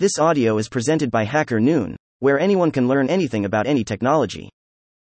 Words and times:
This 0.00 0.18
audio 0.18 0.56
is 0.56 0.70
presented 0.70 1.10
by 1.10 1.24
Hacker 1.24 1.60
Noon, 1.60 1.94
where 2.20 2.40
anyone 2.40 2.70
can 2.70 2.88
learn 2.88 3.10
anything 3.10 3.44
about 3.44 3.66
any 3.66 3.84
technology. 3.84 4.48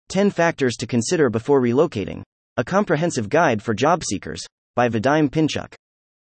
10 0.09 0.29
Factors 0.31 0.75
to 0.75 0.85
Consider 0.85 1.29
Before 1.29 1.61
Relocating 1.61 2.23
A 2.57 2.65
Comprehensive 2.65 3.29
Guide 3.29 3.63
for 3.63 3.73
Job 3.73 4.04
Seekers, 4.04 4.41
by 4.75 4.89
Vadim 4.89 5.29
Pinchuk. 5.29 5.73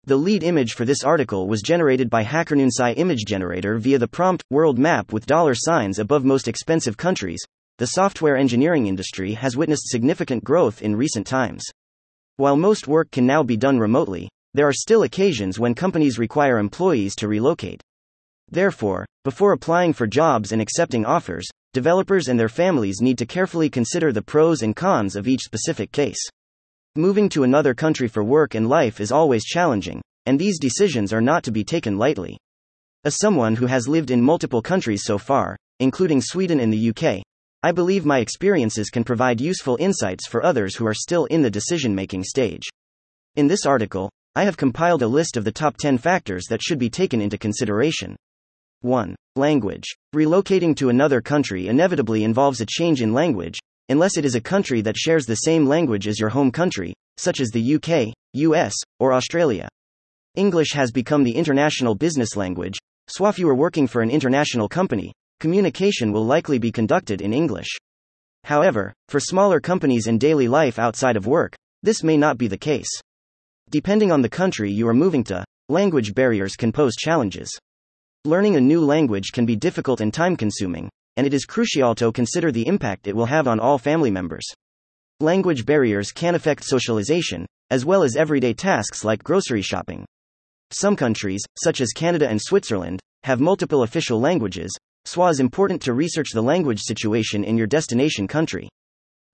The 0.05 0.15
lead 0.15 0.45
image 0.45 0.75
for 0.75 0.85
this 0.85 1.03
article 1.03 1.49
was 1.49 1.63
generated 1.63 2.09
by 2.09 2.23
HackerNoon's 2.23 2.79
AI 2.79 2.93
image 2.93 3.25
generator 3.27 3.77
via 3.79 3.99
the 3.99 4.07
prompt 4.07 4.45
world 4.51 4.79
map 4.79 5.13
with 5.13 5.27
dollar 5.27 5.57
signs 5.57 5.99
above 5.99 6.25
most 6.25 6.47
expensive 6.47 6.97
countries. 6.97 7.41
The 7.79 7.89
software 7.89 8.37
engineering 8.37 8.87
industry 8.87 9.33
has 9.33 9.57
witnessed 9.57 9.89
significant 9.89 10.45
growth 10.45 10.81
in 10.81 10.95
recent 10.95 11.27
times. 11.27 11.65
While 12.37 12.55
most 12.55 12.87
work 12.87 13.11
can 13.11 13.27
now 13.27 13.43
be 13.43 13.57
done 13.57 13.81
remotely, 13.81 14.29
there 14.53 14.69
are 14.69 14.73
still 14.73 15.03
occasions 15.03 15.59
when 15.59 15.75
companies 15.75 16.21
require 16.21 16.59
employees 16.59 17.17
to 17.17 17.27
relocate. 17.27 17.83
Therefore, 18.55 19.05
before 19.25 19.51
applying 19.51 19.93
for 19.93 20.07
jobs 20.07 20.53
and 20.53 20.63
accepting 20.63 21.05
offers, 21.05 21.45
developers 21.73 22.29
and 22.29 22.39
their 22.39 22.49
families 22.49 23.01
need 23.01 23.19
to 23.19 23.27
carefully 23.27 23.69
consider 23.69 24.13
the 24.13 24.23
pros 24.23 24.63
and 24.63 24.77
cons 24.77 25.17
of 25.17 25.27
each 25.27 25.41
specific 25.41 25.91
case. 25.91 26.25
Moving 26.95 27.29
to 27.31 27.43
another 27.43 27.75
country 27.75 28.07
for 28.07 28.23
work 28.23 28.55
and 28.55 28.69
life 28.69 29.01
is 29.01 29.11
always 29.11 29.43
challenging, 29.43 30.01
and 30.27 30.39
these 30.39 30.61
decisions 30.61 31.13
are 31.13 31.21
not 31.21 31.43
to 31.43 31.51
be 31.51 31.65
taken 31.65 31.99
lightly. 31.99 32.39
As 33.05 33.19
someone 33.19 33.57
who 33.57 33.67
has 33.67 33.89
lived 33.89 34.13
in 34.13 34.23
multiple 34.23 34.63
countries 34.63 35.03
so 35.03 35.19
far, 35.19 35.57
including 35.81 36.21
Sweden 36.21 36.61
and 36.61 36.73
the 36.73 36.91
UK, 36.91 37.25
I 37.65 37.73
believe 37.73 38.07
my 38.07 38.21
experiences 38.21 38.89
can 38.89 39.03
provide 39.03 39.41
useful 39.41 39.77
insights 39.81 40.29
for 40.29 40.47
others 40.47 40.77
who 40.77 40.87
are 40.87 40.95
still 40.95 41.25
in 41.25 41.43
the 41.43 41.51
decision 41.51 41.93
making 41.93 42.23
stage. 42.23 42.69
In 43.35 43.49
this 43.49 43.67
article, 43.67 44.11
I 44.37 44.45
have 44.45 44.57
compiled 44.57 45.03
a 45.03 45.09
list 45.09 45.37
of 45.37 45.43
the 45.43 45.51
top 45.51 45.77
10 45.77 45.99
factors 45.99 46.45
that 46.51 46.63
should 46.63 46.79
be 46.79 46.89
taken 46.89 47.21
into 47.21 47.37
consideration. 47.37 48.15
1. 48.85 49.17
Language. 49.37 49.85
Relocating 50.15 50.77
to 50.77 50.91
another 50.91 51.23
country 51.23 51.69
inevitably 51.69 52.23
involves 52.23 52.61
a 52.61 52.67
change 52.67 53.01
in 53.01 53.15
language, 53.15 53.59
unless 53.89 54.19
it 54.19 54.27
is 54.27 54.35
a 54.35 54.41
country 54.41 54.83
that 54.83 54.97
shares 54.97 55.25
the 55.25 55.37
same 55.37 55.67
language 55.67 56.07
as 56.07 56.21
your 56.21 56.29
home 56.29 56.51
country, 56.51 56.93
such 57.17 57.41
as 57.41 57.49
the 57.49 57.77
UK, 57.77 58.13
US, 58.35 58.75
or 59.01 59.15
Australia. 59.15 59.69
English 60.35 60.73
has 60.73 60.91
become 60.91 61.25
the 61.25 61.35
international 61.35 61.95
business 61.95 62.37
language, 62.37 62.79
so 63.09 63.27
if 63.27 63.39
you 63.39 63.49
are 63.49 63.55
working 63.55 63.87
for 63.87 64.03
an 64.03 64.11
international 64.11 64.69
company, 64.69 65.15
communication 65.41 66.13
will 66.13 66.27
likely 66.27 66.59
be 66.59 66.71
conducted 66.71 67.23
in 67.23 67.33
English. 67.33 67.69
However, 68.45 68.93
for 69.09 69.19
smaller 69.19 69.61
companies 69.61 70.09
and 70.09 70.21
daily 70.21 70.47
life 70.47 70.79
outside 70.79 71.17
of 71.17 71.27
work, 71.27 71.55
this 71.83 72.03
may 72.03 72.19
not 72.19 72.37
be 72.37 72.49
the 72.49 72.59
case. 72.59 72.91
Depending 73.71 74.13
on 74.13 74.21
the 74.21 74.29
country 74.29 74.71
you 74.71 74.87
are 74.87 74.95
moving 74.95 75.25
to, 75.25 75.43
language 75.71 76.15
barriers 76.15 76.55
can 76.55 76.71
pose 76.71 76.95
challenges. 76.97 77.49
Learning 78.27 78.57
a 78.57 78.61
new 78.61 78.81
language 78.81 79.33
can 79.33 79.45
be 79.45 79.55
difficult 79.55 80.01
and 80.01 80.15
time 80.15 80.35
consuming, 80.35 80.89
and 81.19 81.27
it 81.27 81.35
is 81.35 81.45
crucial 81.45 81.95
to 81.95 82.11
consider 82.11 82.51
the 82.51 82.67
impact 82.67 83.07
it 83.07 83.15
will 83.15 83.27
have 83.27 83.47
on 83.47 83.61
all 83.61 83.77
family 83.77 84.11
members. 84.11 84.47
Language 85.21 85.67
barriers 85.67 86.11
can 86.11 86.35
affect 86.35 86.65
socialization, 86.65 87.45
as 87.71 87.85
well 87.85 88.03
as 88.03 88.17
everyday 88.17 88.55
tasks 88.55 89.05
like 89.05 89.23
grocery 89.23 89.61
shopping. 89.61 90.07
Some 90.71 90.97
countries, 90.97 91.43
such 91.63 91.83
as 91.83 91.93
Canada 91.93 92.27
and 92.27 92.41
Switzerland, 92.41 92.99
have 93.25 93.41
multiple 93.41 93.83
official 93.83 94.19
languages, 94.19 94.75
so 95.05 95.27
it 95.27 95.31
is 95.33 95.41
important 95.41 95.83
to 95.83 95.93
research 95.93 96.31
the 96.33 96.43
language 96.43 96.81
situation 96.81 97.45
in 97.45 97.59
your 97.59 97.67
destination 97.67 98.27
country. 98.27 98.71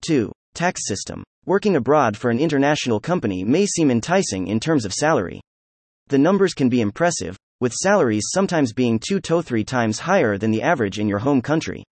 2. 0.05 0.33
Tax 0.55 0.89
system. 0.89 1.23
Working 1.47 1.77
abroad 1.77 2.17
for 2.17 2.29
an 2.29 2.41
international 2.41 2.99
company 2.99 3.45
may 3.45 3.67
seem 3.67 3.89
enticing 3.89 4.49
in 4.49 4.59
terms 4.59 4.85
of 4.85 4.93
salary. 4.93 5.41
The 6.09 6.19
numbers 6.19 6.55
can 6.55 6.69
be 6.69 6.81
impressive, 6.81 7.37
with 7.61 7.73
salaries 7.73 8.31
sometimes 8.33 8.73
being 8.73 8.99
two 8.99 9.21
to 9.21 9.43
three 9.43 9.65
times 9.65 9.99
higher 9.99 10.39
than 10.39 10.51
the 10.51 10.63
average 10.63 10.99
in 10.99 11.09
your 11.09 11.19
home 11.19 11.43
country. 11.43 11.85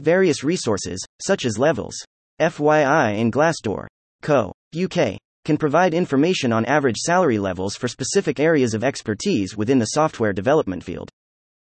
Various 0.00 0.44
resources, 0.44 1.04
such 1.20 1.44
as 1.44 1.58
Levels, 1.58 1.96
FYI, 2.40 3.20
and 3.20 3.32
Glassdoor, 3.32 3.86
Co. 4.22 4.52
UK, 4.74 5.18
can 5.44 5.56
provide 5.56 5.94
information 5.94 6.52
on 6.52 6.64
average 6.66 6.98
salary 6.98 7.38
levels 7.38 7.74
for 7.74 7.88
specific 7.88 8.38
areas 8.38 8.72
of 8.72 8.84
expertise 8.84 9.56
within 9.56 9.78
the 9.78 9.86
software 9.96 10.32
development 10.32 10.84
field. 10.84 11.10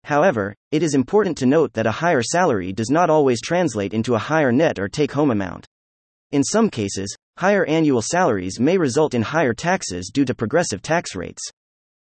However, 0.04 0.56
it 0.72 0.84
is 0.84 0.94
important 0.94 1.38
to 1.38 1.46
note 1.46 1.74
that 1.74 1.88
a 1.88 1.92
higher 1.92 2.24
salary 2.24 2.74
does 2.74 2.90
not 2.90 3.10
always 3.10 3.42
translate 3.42 3.94
into 3.94 4.16
a 4.16 4.20
higher 4.20 4.52
net 4.52 4.80
or 4.80 4.90
take 4.90 5.12
home 5.12 5.32
amount. 5.32 5.66
In 6.32 6.44
some 6.44 6.70
cases, 6.70 7.16
higher 7.38 7.66
annual 7.66 8.02
salaries 8.02 8.60
may 8.60 8.78
result 8.78 9.14
in 9.14 9.22
higher 9.22 9.54
taxes 9.54 10.12
due 10.14 10.26
to 10.26 10.36
progressive 10.36 10.82
tax 10.82 11.16
rates. 11.16 11.42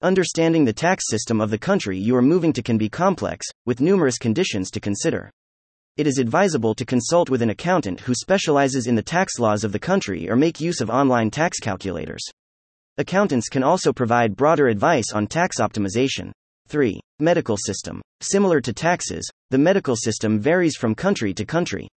Understanding 0.04 0.66
the 0.66 0.72
tax 0.74 1.04
system 1.08 1.40
of 1.40 1.48
the 1.48 1.56
country 1.56 1.98
you 1.98 2.14
are 2.14 2.20
moving 2.20 2.52
to 2.52 2.62
can 2.62 2.76
be 2.76 2.90
complex, 2.90 3.46
with 3.64 3.80
numerous 3.80 4.18
conditions 4.18 4.70
to 4.72 4.78
consider. 4.78 5.30
It 5.96 6.06
is 6.06 6.18
advisable 6.18 6.74
to 6.74 6.84
consult 6.84 7.30
with 7.30 7.40
an 7.40 7.48
accountant 7.48 8.00
who 8.00 8.12
specializes 8.14 8.86
in 8.86 8.96
the 8.96 9.02
tax 9.02 9.38
laws 9.38 9.64
of 9.64 9.72
the 9.72 9.78
country 9.78 10.28
or 10.28 10.36
make 10.36 10.60
use 10.60 10.82
of 10.82 10.90
online 10.90 11.30
tax 11.30 11.58
calculators. 11.58 12.22
Accountants 12.98 13.48
can 13.48 13.62
also 13.62 13.94
provide 13.94 14.36
broader 14.36 14.68
advice 14.68 15.10
on 15.14 15.26
tax 15.26 15.58
optimization. 15.58 16.32
3. 16.68 17.00
Medical 17.20 17.56
system. 17.56 18.02
Similar 18.20 18.60
to 18.60 18.74
taxes, 18.74 19.26
the 19.48 19.56
medical 19.56 19.96
system 19.96 20.38
varies 20.38 20.76
from 20.76 20.94
country 20.94 21.32
to 21.32 21.46
country. 21.46 21.88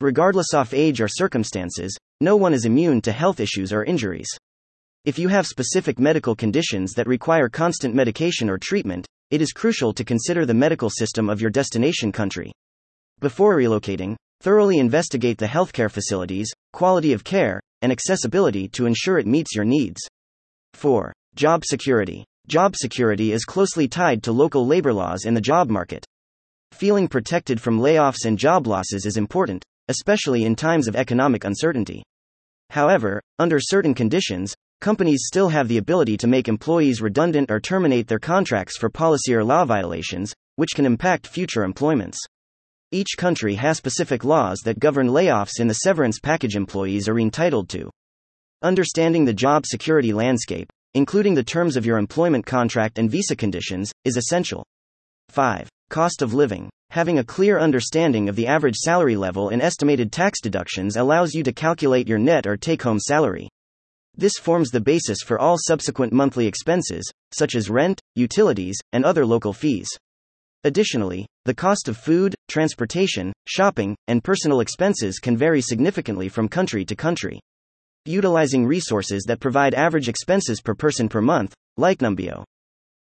Regardless 0.00 0.54
of 0.54 0.72
age 0.72 1.00
or 1.00 1.08
circumstances, 1.08 1.98
no 2.20 2.36
one 2.36 2.54
is 2.54 2.64
immune 2.64 3.00
to 3.00 3.10
health 3.10 3.40
issues 3.40 3.72
or 3.72 3.82
injuries. 3.82 4.38
If 5.06 5.18
you 5.18 5.28
have 5.28 5.46
specific 5.46 5.98
medical 5.98 6.36
conditions 6.36 6.92
that 6.92 7.06
require 7.06 7.48
constant 7.48 7.94
medication 7.94 8.50
or 8.50 8.58
treatment, 8.58 9.06
it 9.30 9.40
is 9.40 9.50
crucial 9.50 9.94
to 9.94 10.04
consider 10.04 10.44
the 10.44 10.52
medical 10.52 10.90
system 10.90 11.30
of 11.30 11.40
your 11.40 11.50
destination 11.50 12.12
country. 12.12 12.52
Before 13.18 13.56
relocating, 13.56 14.16
thoroughly 14.42 14.76
investigate 14.76 15.38
the 15.38 15.46
healthcare 15.46 15.90
facilities, 15.90 16.52
quality 16.74 17.14
of 17.14 17.24
care, 17.24 17.62
and 17.80 17.90
accessibility 17.90 18.68
to 18.68 18.84
ensure 18.84 19.18
it 19.18 19.26
meets 19.26 19.54
your 19.54 19.64
needs. 19.64 20.02
4. 20.74 21.14
Job 21.34 21.64
security. 21.64 22.26
Job 22.46 22.76
security 22.76 23.32
is 23.32 23.46
closely 23.46 23.88
tied 23.88 24.22
to 24.24 24.32
local 24.32 24.66
labor 24.66 24.92
laws 24.92 25.24
and 25.24 25.34
the 25.34 25.40
job 25.40 25.70
market. 25.70 26.04
Feeling 26.72 27.08
protected 27.08 27.58
from 27.58 27.80
layoffs 27.80 28.26
and 28.26 28.38
job 28.38 28.66
losses 28.66 29.06
is 29.06 29.16
important, 29.16 29.64
especially 29.88 30.44
in 30.44 30.54
times 30.54 30.88
of 30.88 30.94
economic 30.94 31.44
uncertainty. 31.44 32.02
However, 32.68 33.22
under 33.38 33.58
certain 33.60 33.94
conditions, 33.94 34.54
companies 34.80 35.24
still 35.26 35.48
have 35.48 35.68
the 35.68 35.78
ability 35.78 36.16
to 36.16 36.26
make 36.26 36.48
employees 36.48 37.02
redundant 37.02 37.50
or 37.50 37.60
terminate 37.60 38.08
their 38.08 38.18
contracts 38.18 38.78
for 38.78 38.88
policy 38.88 39.34
or 39.34 39.44
law 39.44 39.64
violations, 39.64 40.34
which 40.56 40.74
can 40.74 40.86
impact 40.86 41.26
future 41.26 41.64
employments. 41.64 42.18
Each 42.92 43.10
country 43.16 43.54
has 43.54 43.76
specific 43.76 44.24
laws 44.24 44.60
that 44.64 44.80
govern 44.80 45.08
layoffs 45.08 45.60
in 45.60 45.68
the 45.68 45.74
severance 45.74 46.18
package 46.18 46.56
employees 46.56 47.08
are 47.08 47.20
entitled 47.20 47.68
to. 47.68 47.90
Understanding 48.62 49.24
the 49.24 49.32
job 49.32 49.64
security 49.64 50.12
landscape, 50.12 50.68
including 50.94 51.34
the 51.34 51.44
terms 51.44 51.76
of 51.76 51.86
your 51.86 51.98
employment 51.98 52.44
contract 52.44 52.98
and 52.98 53.10
visa 53.10 53.36
conditions, 53.36 53.92
is 54.04 54.16
essential. 54.16 54.64
5. 55.28 55.68
Cost 55.88 56.20
of 56.20 56.34
living. 56.34 56.68
Having 56.90 57.18
a 57.20 57.24
clear 57.24 57.60
understanding 57.60 58.28
of 58.28 58.34
the 58.34 58.48
average 58.48 58.76
salary 58.76 59.14
level 59.14 59.50
and 59.50 59.62
estimated 59.62 60.10
tax 60.10 60.40
deductions 60.40 60.96
allows 60.96 61.32
you 61.32 61.44
to 61.44 61.52
calculate 61.52 62.08
your 62.08 62.18
net 62.18 62.46
or 62.46 62.56
take 62.56 62.82
home 62.82 62.98
salary. 62.98 63.48
This 64.20 64.34
forms 64.34 64.70
the 64.70 64.82
basis 64.82 65.22
for 65.24 65.38
all 65.38 65.56
subsequent 65.58 66.12
monthly 66.12 66.46
expenses, 66.46 67.10
such 67.32 67.54
as 67.54 67.70
rent, 67.70 68.02
utilities, 68.14 68.76
and 68.92 69.02
other 69.02 69.24
local 69.24 69.54
fees. 69.54 69.88
Additionally, 70.62 71.24
the 71.46 71.54
cost 71.54 71.88
of 71.88 71.96
food, 71.96 72.34
transportation, 72.46 73.32
shopping, 73.46 73.96
and 74.08 74.22
personal 74.22 74.60
expenses 74.60 75.20
can 75.20 75.38
vary 75.38 75.62
significantly 75.62 76.28
from 76.28 76.50
country 76.50 76.84
to 76.84 76.94
country. 76.94 77.40
Utilizing 78.04 78.66
resources 78.66 79.24
that 79.26 79.40
provide 79.40 79.72
average 79.72 80.10
expenses 80.10 80.60
per 80.60 80.74
person 80.74 81.08
per 81.08 81.22
month, 81.22 81.54
like 81.78 82.00
Numbeo, 82.00 82.44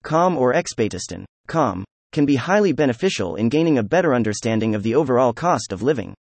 Com 0.02 0.38
or 0.38 0.54
Expatistan, 0.54 1.26
Com, 1.46 1.84
can 2.12 2.24
be 2.24 2.36
highly 2.36 2.72
beneficial 2.72 3.36
in 3.36 3.50
gaining 3.50 3.76
a 3.76 3.82
better 3.82 4.14
understanding 4.14 4.74
of 4.74 4.82
the 4.82 4.94
overall 4.94 5.34
cost 5.34 5.72
of 5.72 5.82
living. 5.82 6.14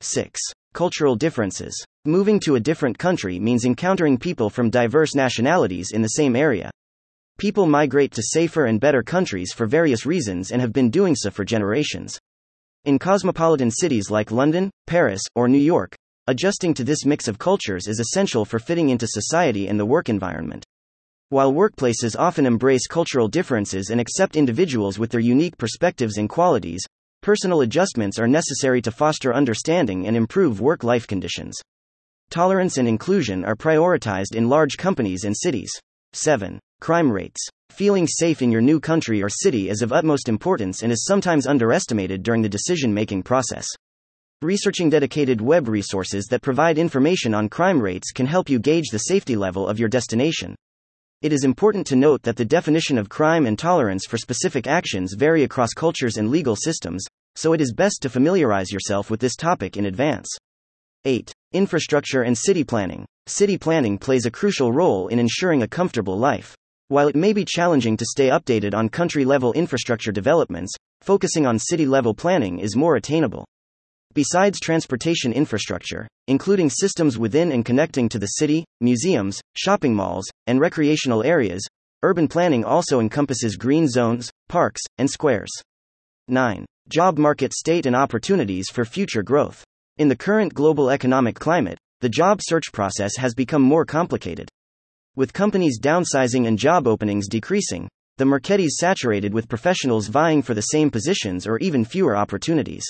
6. 0.00 0.40
Cultural 0.74 1.16
differences. 1.16 1.84
Moving 2.06 2.40
to 2.40 2.54
a 2.54 2.60
different 2.60 2.98
country 2.98 3.38
means 3.38 3.66
encountering 3.66 4.16
people 4.16 4.48
from 4.48 4.70
diverse 4.70 5.14
nationalities 5.14 5.90
in 5.92 6.00
the 6.00 6.08
same 6.08 6.34
area. 6.34 6.70
People 7.38 7.66
migrate 7.66 8.10
to 8.12 8.22
safer 8.22 8.64
and 8.64 8.80
better 8.80 9.02
countries 9.02 9.52
for 9.52 9.66
various 9.66 10.06
reasons 10.06 10.50
and 10.50 10.62
have 10.62 10.72
been 10.72 10.88
doing 10.88 11.14
so 11.14 11.30
for 11.30 11.44
generations. 11.44 12.18
In 12.86 12.98
cosmopolitan 12.98 13.70
cities 13.70 14.10
like 14.10 14.30
London, 14.30 14.70
Paris, 14.86 15.20
or 15.34 15.46
New 15.46 15.58
York, 15.58 15.94
adjusting 16.26 16.72
to 16.72 16.84
this 16.84 17.04
mix 17.04 17.28
of 17.28 17.38
cultures 17.38 17.86
is 17.86 18.00
essential 18.00 18.46
for 18.46 18.58
fitting 18.58 18.88
into 18.88 19.06
society 19.06 19.68
and 19.68 19.78
the 19.78 19.84
work 19.84 20.08
environment. 20.08 20.64
While 21.28 21.52
workplaces 21.52 22.16
often 22.18 22.46
embrace 22.46 22.86
cultural 22.86 23.28
differences 23.28 23.90
and 23.90 24.00
accept 24.00 24.36
individuals 24.36 24.98
with 24.98 25.10
their 25.10 25.20
unique 25.20 25.58
perspectives 25.58 26.16
and 26.16 26.30
qualities, 26.30 26.82
Personal 27.22 27.60
adjustments 27.60 28.18
are 28.18 28.26
necessary 28.26 28.82
to 28.82 28.90
foster 28.90 29.32
understanding 29.32 30.08
and 30.08 30.16
improve 30.16 30.60
work 30.60 30.82
life 30.82 31.06
conditions. 31.06 31.54
Tolerance 32.30 32.78
and 32.78 32.88
inclusion 32.88 33.44
are 33.44 33.54
prioritized 33.54 34.34
in 34.34 34.48
large 34.48 34.76
companies 34.76 35.22
and 35.22 35.36
cities. 35.36 35.70
7. 36.14 36.58
Crime 36.80 37.12
rates. 37.12 37.40
Feeling 37.70 38.08
safe 38.08 38.42
in 38.42 38.50
your 38.50 38.60
new 38.60 38.80
country 38.80 39.22
or 39.22 39.28
city 39.28 39.70
is 39.70 39.82
of 39.82 39.92
utmost 39.92 40.28
importance 40.28 40.82
and 40.82 40.90
is 40.90 41.04
sometimes 41.04 41.46
underestimated 41.46 42.24
during 42.24 42.42
the 42.42 42.48
decision 42.48 42.92
making 42.92 43.22
process. 43.22 43.68
Researching 44.42 44.90
dedicated 44.90 45.40
web 45.40 45.68
resources 45.68 46.26
that 46.26 46.42
provide 46.42 46.76
information 46.76 47.34
on 47.34 47.48
crime 47.48 47.80
rates 47.80 48.10
can 48.10 48.26
help 48.26 48.48
you 48.50 48.58
gauge 48.58 48.88
the 48.90 48.98
safety 48.98 49.36
level 49.36 49.68
of 49.68 49.78
your 49.78 49.88
destination. 49.88 50.56
It 51.22 51.32
is 51.32 51.44
important 51.44 51.86
to 51.86 51.94
note 51.94 52.24
that 52.24 52.34
the 52.34 52.44
definition 52.44 52.98
of 52.98 53.08
crime 53.08 53.46
and 53.46 53.56
tolerance 53.56 54.06
for 54.06 54.18
specific 54.18 54.66
actions 54.66 55.14
vary 55.16 55.44
across 55.44 55.72
cultures 55.72 56.16
and 56.16 56.28
legal 56.28 56.56
systems, 56.56 57.04
so 57.36 57.52
it 57.52 57.60
is 57.60 57.72
best 57.72 57.98
to 58.02 58.10
familiarize 58.10 58.72
yourself 58.72 59.08
with 59.08 59.20
this 59.20 59.36
topic 59.36 59.76
in 59.76 59.86
advance. 59.86 60.28
8. 61.04 61.32
Infrastructure 61.52 62.22
and 62.22 62.36
city 62.36 62.64
planning. 62.64 63.06
City 63.28 63.56
planning 63.56 63.98
plays 63.98 64.26
a 64.26 64.32
crucial 64.32 64.72
role 64.72 65.06
in 65.06 65.20
ensuring 65.20 65.62
a 65.62 65.68
comfortable 65.68 66.18
life. 66.18 66.56
While 66.88 67.06
it 67.06 67.14
may 67.14 67.32
be 67.32 67.44
challenging 67.44 67.96
to 67.98 68.04
stay 68.04 68.28
updated 68.28 68.74
on 68.74 68.88
country 68.88 69.24
level 69.24 69.52
infrastructure 69.52 70.10
developments, 70.10 70.72
focusing 71.02 71.46
on 71.46 71.56
city 71.56 71.86
level 71.86 72.14
planning 72.14 72.58
is 72.58 72.74
more 72.74 72.96
attainable. 72.96 73.46
Besides 74.14 74.60
transportation 74.60 75.32
infrastructure, 75.32 76.06
including 76.28 76.68
systems 76.68 77.16
within 77.18 77.50
and 77.50 77.64
connecting 77.64 78.10
to 78.10 78.18
the 78.18 78.26
city, 78.26 78.66
museums, 78.82 79.40
shopping 79.56 79.94
malls, 79.94 80.28
and 80.46 80.60
recreational 80.60 81.22
areas, 81.22 81.66
urban 82.02 82.28
planning 82.28 82.62
also 82.62 83.00
encompasses 83.00 83.56
green 83.56 83.88
zones, 83.88 84.30
parks, 84.50 84.82
and 84.98 85.10
squares. 85.10 85.50
9. 86.28 86.66
Job 86.90 87.16
market 87.16 87.54
state 87.54 87.86
and 87.86 87.96
opportunities 87.96 88.68
for 88.68 88.84
future 88.84 89.22
growth. 89.22 89.64
In 89.96 90.08
the 90.08 90.16
current 90.16 90.52
global 90.52 90.90
economic 90.90 91.36
climate, 91.38 91.78
the 92.00 92.08
job 92.10 92.40
search 92.42 92.70
process 92.70 93.16
has 93.16 93.34
become 93.34 93.62
more 93.62 93.86
complicated. 93.86 94.48
With 95.16 95.32
companies 95.32 95.80
downsizing 95.80 96.46
and 96.46 96.58
job 96.58 96.86
openings 96.86 97.28
decreasing, 97.28 97.88
the 98.18 98.26
market 98.26 98.60
is 98.60 98.78
saturated 98.78 99.32
with 99.32 99.48
professionals 99.48 100.08
vying 100.08 100.42
for 100.42 100.52
the 100.52 100.60
same 100.60 100.90
positions 100.90 101.46
or 101.46 101.58
even 101.58 101.84
fewer 101.84 102.14
opportunities. 102.14 102.84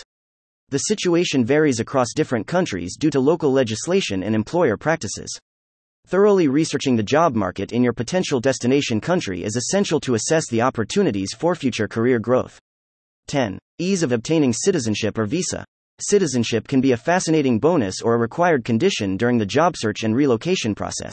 The 0.72 0.78
situation 0.78 1.44
varies 1.44 1.80
across 1.80 2.14
different 2.14 2.46
countries 2.46 2.96
due 2.96 3.10
to 3.10 3.20
local 3.20 3.52
legislation 3.52 4.22
and 4.22 4.34
employer 4.34 4.78
practices. 4.78 5.28
Thoroughly 6.06 6.48
researching 6.48 6.96
the 6.96 7.02
job 7.02 7.34
market 7.34 7.72
in 7.72 7.82
your 7.82 7.92
potential 7.92 8.40
destination 8.40 8.98
country 8.98 9.44
is 9.44 9.54
essential 9.54 10.00
to 10.00 10.14
assess 10.14 10.48
the 10.48 10.62
opportunities 10.62 11.34
for 11.36 11.54
future 11.54 11.86
career 11.86 12.18
growth. 12.18 12.58
10. 13.26 13.58
Ease 13.80 14.02
of 14.02 14.12
obtaining 14.12 14.54
citizenship 14.54 15.18
or 15.18 15.26
visa. 15.26 15.62
Citizenship 16.00 16.66
can 16.66 16.80
be 16.80 16.92
a 16.92 16.96
fascinating 16.96 17.58
bonus 17.58 18.00
or 18.00 18.14
a 18.14 18.18
required 18.18 18.64
condition 18.64 19.18
during 19.18 19.36
the 19.36 19.44
job 19.44 19.74
search 19.76 20.04
and 20.04 20.16
relocation 20.16 20.74
process. 20.74 21.12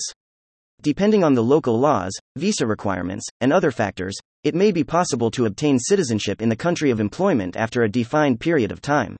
Depending 0.84 1.22
on 1.22 1.34
the 1.34 1.44
local 1.44 1.78
laws, 1.78 2.14
visa 2.38 2.66
requirements, 2.66 3.28
and 3.42 3.52
other 3.52 3.72
factors, 3.72 4.16
it 4.46 4.56
may 4.56 4.72
be 4.72 4.86
possible 4.86 5.30
to 5.32 5.48
obtain 5.48 5.80
citizenship 5.80 6.42
in 6.42 6.48
the 6.48 6.56
country 6.56 6.92
of 6.92 7.02
employment 7.02 7.58
after 7.58 7.84
a 7.84 7.90
defined 7.90 8.40
period 8.40 8.72
of 8.72 8.82
time. 8.82 9.18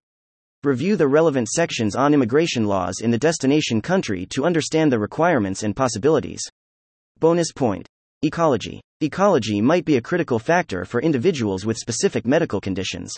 Review 0.66 0.98
the 0.98 1.08
relevant 1.08 1.48
sections 1.48 1.96
on 1.96 2.14
immigration 2.14 2.66
laws 2.66 2.96
in 3.02 3.12
the 3.12 3.18
destination 3.18 3.82
country 3.82 4.26
to 4.32 4.44
understand 4.44 4.92
the 4.92 5.00
requirements 5.00 5.64
and 5.64 5.74
possibilities. 5.74 6.42
Bonus 7.18 7.54
point 7.54 7.88
Ecology. 8.24 8.82
Ecology 9.00 9.62
might 9.62 9.86
be 9.86 9.96
a 9.96 10.02
critical 10.02 10.38
factor 10.38 10.84
for 10.84 11.02
individuals 11.02 11.66
with 11.66 11.78
specific 11.78 12.28
medical 12.28 12.60
conditions. 12.60 13.14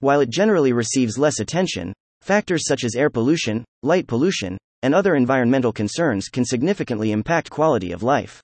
While 0.00 0.18
it 0.18 0.30
generally 0.30 0.72
receives 0.72 1.16
less 1.16 1.38
attention, 1.38 1.92
factors 2.22 2.66
such 2.66 2.82
as 2.82 2.96
air 2.96 3.08
pollution, 3.08 3.64
light 3.84 4.08
pollution, 4.08 4.58
and 4.82 4.96
other 4.96 5.14
environmental 5.14 5.72
concerns 5.72 6.26
can 6.26 6.44
significantly 6.44 7.12
impact 7.12 7.50
quality 7.50 7.92
of 7.92 8.02
life. 8.02 8.42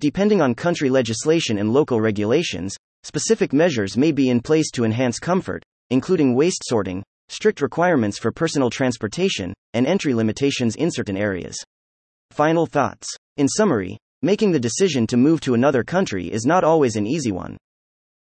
Depending 0.00 0.42
on 0.42 0.54
country 0.54 0.90
legislation 0.90 1.56
and 1.56 1.72
local 1.72 1.98
regulations, 1.98 2.76
specific 3.04 3.54
measures 3.54 3.96
may 3.96 4.12
be 4.12 4.28
in 4.28 4.42
place 4.42 4.70
to 4.72 4.84
enhance 4.84 5.18
comfort, 5.18 5.62
including 5.88 6.34
waste 6.34 6.60
sorting, 6.66 7.02
strict 7.28 7.60
requirements 7.60 8.18
for 8.18 8.30
personal 8.30 8.70
transportation, 8.70 9.52
and 9.72 9.86
entry 9.86 10.14
limitations 10.14 10.76
in 10.76 10.90
certain 10.90 11.16
areas. 11.16 11.56
Final 12.30 12.66
thoughts. 12.66 13.08
In 13.36 13.48
summary, 13.48 13.98
making 14.22 14.52
the 14.52 14.60
decision 14.60 15.06
to 15.08 15.16
move 15.16 15.40
to 15.40 15.54
another 15.54 15.84
country 15.84 16.32
is 16.32 16.46
not 16.46 16.64
always 16.64 16.96
an 16.96 17.06
easy 17.06 17.32
one. 17.32 17.56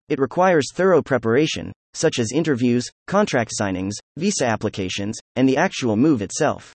It 0.09 0.19
requires 0.19 0.71
thorough 0.73 1.01
preparation, 1.01 1.71
such 1.93 2.19
as 2.19 2.31
interviews, 2.33 2.89
contract 3.07 3.51
signings, 3.59 3.93
visa 4.17 4.45
applications, 4.45 5.17
and 5.35 5.47
the 5.47 5.57
actual 5.57 5.95
move 5.95 6.21
itself. 6.21 6.73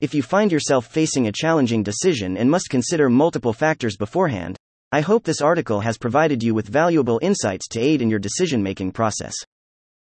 If 0.00 0.14
you 0.14 0.22
find 0.22 0.50
yourself 0.50 0.86
facing 0.86 1.26
a 1.26 1.32
challenging 1.32 1.82
decision 1.82 2.36
and 2.36 2.50
must 2.50 2.70
consider 2.70 3.08
multiple 3.08 3.52
factors 3.52 3.96
beforehand, 3.96 4.56
I 4.92 5.00
hope 5.00 5.24
this 5.24 5.40
article 5.40 5.80
has 5.80 5.98
provided 5.98 6.42
you 6.42 6.54
with 6.54 6.68
valuable 6.68 7.18
insights 7.22 7.68
to 7.68 7.80
aid 7.80 8.00
in 8.00 8.10
your 8.10 8.18
decision 8.18 8.62
making 8.62 8.92
process. 8.92 9.34